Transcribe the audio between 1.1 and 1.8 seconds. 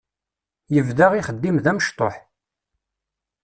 ixeddim d